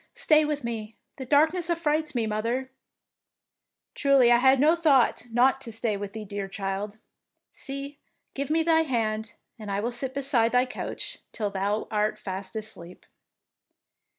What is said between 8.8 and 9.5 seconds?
hand,